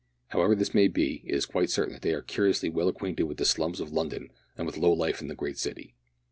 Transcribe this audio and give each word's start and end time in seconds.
However 0.29 0.55
this 0.55 0.73
may 0.73 0.87
be, 0.87 1.21
it 1.27 1.35
is 1.35 1.45
quite 1.45 1.69
certain 1.69 1.93
that 1.93 2.01
they 2.01 2.15
are 2.15 2.23
curiously 2.23 2.69
well 2.69 2.87
acquainted 2.87 3.25
with 3.25 3.37
the 3.37 3.45
slums 3.45 3.79
of 3.79 3.91
London 3.93 4.31
and 4.57 4.65
with 4.65 4.77
low 4.79 4.91
life 4.93 5.21
in 5.21 5.27
that 5.27 5.35
great 5.37 5.59
city. 5.59 5.93